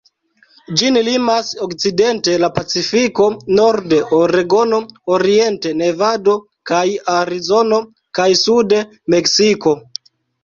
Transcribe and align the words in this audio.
Ĝin 0.81 0.95
limas 1.07 1.49
okcidente 1.65 2.31
la 2.43 2.47
Pacifiko, 2.55 3.27
norde 3.59 3.99
Oregono, 4.19 4.79
oriente 5.17 5.73
Nevado 5.81 6.35
kaj 6.71 6.81
Arizono, 7.17 7.81
kaj 8.21 8.27
sude 8.45 8.81
Meksiko. 9.15 9.77